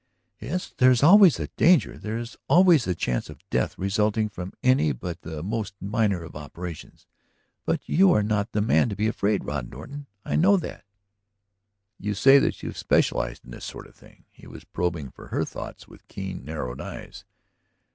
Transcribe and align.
"Yes. 0.39 0.73
There 0.75 0.89
is 0.89 1.03
always 1.03 1.37
the 1.37 1.45
danger, 1.57 1.95
there 1.95 2.17
is 2.17 2.35
always 2.47 2.85
the 2.85 2.95
chance 2.95 3.29
of 3.29 3.47
death 3.51 3.77
resulting 3.77 4.29
from 4.29 4.51
any 4.63 4.93
but 4.93 5.21
the 5.21 5.43
most 5.43 5.75
minor 5.79 6.23
of 6.23 6.35
operations. 6.35 7.05
But 7.67 7.87
you 7.87 8.11
are 8.11 8.23
not 8.23 8.51
the 8.51 8.61
man 8.63 8.89
to 8.89 8.95
be 8.95 9.07
afraid, 9.07 9.45
Rod 9.45 9.69
Norton. 9.69 10.07
I 10.25 10.37
know 10.37 10.57
that." 10.57 10.85
"You 11.99 12.15
say 12.15 12.39
that 12.39 12.63
you 12.63 12.69
have 12.69 12.77
specialized 12.79 13.45
In 13.45 13.51
this 13.51 13.65
sort 13.65 13.85
of 13.85 13.93
thing." 13.93 14.25
He 14.31 14.47
was 14.47 14.63
probing 14.63 15.11
for 15.11 15.27
her 15.27 15.45
thoughts 15.45 15.87
with 15.87 16.07
keen, 16.07 16.43
narrowed 16.43 16.81
eyes. 16.81 17.23